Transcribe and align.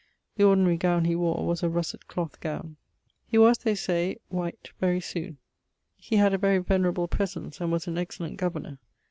The 0.35 0.45
ordinary 0.45 0.77
gowne 0.77 1.05
he 1.05 1.15
wore 1.15 1.45
was 1.45 1.61
a 1.61 1.69
russet 1.69 2.07
cloath 2.07 2.39
gowne. 2.39 2.75
He 3.27 3.37
was, 3.37 3.59
they 3.59 3.75
say, 3.75 4.17
white 4.29 4.71
very 4.79 4.99
soon; 4.99 5.37
he 5.95 6.15
had 6.15 6.33
a 6.33 6.39
very 6.39 6.57
venerable 6.57 7.07
presence, 7.07 7.61
and 7.61 7.71
was 7.71 7.85
an 7.85 7.99
excellent 7.99 8.37
governour. 8.37 8.79